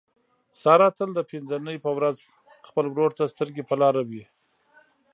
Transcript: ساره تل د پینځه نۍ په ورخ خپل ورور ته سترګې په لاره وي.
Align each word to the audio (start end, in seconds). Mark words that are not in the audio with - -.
ساره 0.61 0.87
تل 0.97 1.09
د 1.15 1.19
پینځه 1.29 1.57
نۍ 1.65 1.77
په 1.85 1.89
ورخ 1.97 2.15
خپل 2.67 2.85
ورور 2.89 3.11
ته 3.17 3.23
سترګې 3.33 3.63
په 3.69 3.75
لاره 3.81 4.01
وي. 4.09 4.23